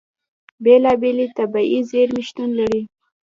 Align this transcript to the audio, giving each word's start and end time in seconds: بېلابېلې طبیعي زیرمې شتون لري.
بېلابېلې 0.63 1.25
طبیعي 1.37 1.79
زیرمې 1.89 2.23
شتون 2.27 2.49
لري. 2.59 2.81